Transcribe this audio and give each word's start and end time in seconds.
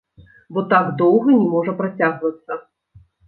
Бо 0.55 0.61
так 0.71 0.87
доўга 1.01 1.29
не 1.41 1.45
можа 1.53 1.75
працягвацца. 1.81 2.57